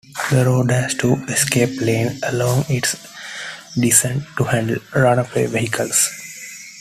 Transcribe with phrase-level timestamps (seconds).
[0.31, 2.95] The road has two escape lanes along its
[3.75, 6.09] descent, to handle runaway vehicles.